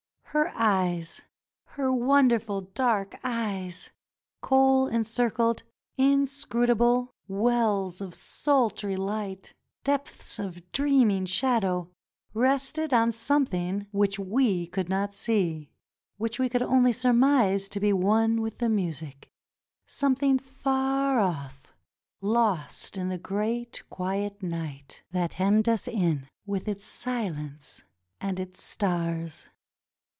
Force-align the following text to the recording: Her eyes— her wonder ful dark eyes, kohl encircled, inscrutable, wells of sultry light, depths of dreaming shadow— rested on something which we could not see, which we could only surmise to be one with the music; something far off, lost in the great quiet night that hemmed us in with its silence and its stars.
Her 0.33 0.53
eyes— 0.55 1.19
her 1.75 1.91
wonder 1.91 2.39
ful 2.39 2.61
dark 2.61 3.17
eyes, 3.21 3.89
kohl 4.41 4.87
encircled, 4.87 5.63
inscrutable, 5.97 7.11
wells 7.27 7.99
of 7.99 8.13
sultry 8.13 8.95
light, 8.95 9.53
depths 9.83 10.39
of 10.39 10.71
dreaming 10.71 11.25
shadow— 11.25 11.89
rested 12.33 12.93
on 12.93 13.11
something 13.11 13.87
which 13.91 14.17
we 14.17 14.67
could 14.67 14.87
not 14.87 15.13
see, 15.13 15.69
which 16.15 16.39
we 16.39 16.47
could 16.47 16.63
only 16.63 16.93
surmise 16.93 17.67
to 17.67 17.81
be 17.81 17.91
one 17.91 18.39
with 18.39 18.59
the 18.59 18.69
music; 18.69 19.27
something 19.85 20.39
far 20.39 21.19
off, 21.19 21.73
lost 22.21 22.95
in 22.95 23.09
the 23.09 23.17
great 23.19 23.83
quiet 23.89 24.41
night 24.41 25.03
that 25.11 25.33
hemmed 25.33 25.67
us 25.67 25.89
in 25.89 26.25
with 26.45 26.69
its 26.69 26.85
silence 26.85 27.83
and 28.21 28.39
its 28.39 28.63
stars. 28.63 29.47